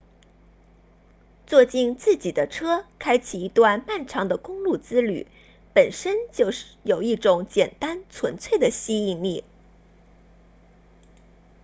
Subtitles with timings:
[1.45, 5.27] 坐进自己的车开启一段漫长的公路之旅
[5.75, 6.49] 本身就
[6.81, 9.43] 有一种简单纯粹的吸引力